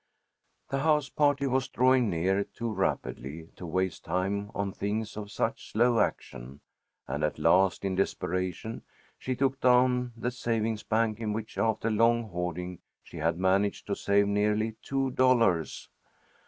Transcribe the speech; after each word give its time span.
The 0.69 0.79
house 0.79 1.09
party 1.09 1.45
was 1.45 1.67
drawing 1.67 2.09
near 2.09 2.43
too 2.43 2.73
rapidly 2.73 3.49
to 3.55 3.67
waste 3.67 4.03
time 4.03 4.49
on 4.55 4.71
things 4.73 5.15
of 5.15 5.29
such 5.29 5.71
slow 5.71 5.99
action, 5.99 6.61
and 7.07 7.23
at 7.23 7.37
last, 7.37 7.85
in 7.85 7.93
desperation, 7.93 8.81
she 9.19 9.35
took 9.35 9.59
down 9.61 10.13
the 10.17 10.31
savings 10.31 10.81
bank 10.81 11.19
in 11.19 11.33
which, 11.33 11.55
after 11.55 11.91
long 11.91 12.29
hoarding, 12.29 12.79
she 13.03 13.17
had 13.17 13.37
managed 13.37 13.85
to 13.85 13.95
save 13.95 14.27
nearly 14.27 14.75
two 14.81 15.11
dollars. 15.11 15.87